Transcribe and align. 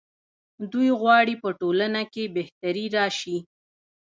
دوی 0.71 0.89
غواړي 0.99 1.35
په 1.43 1.49
ټولنه 1.59 2.01
کې 2.13 2.23
بهتري 2.37 2.85
راشي. 2.97 3.37